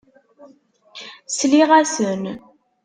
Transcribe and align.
Sliɣ-asen. 1.37 2.23